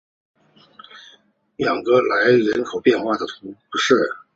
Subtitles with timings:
[1.57, 3.27] 昂格莱人口变化图
[3.77, 3.93] 示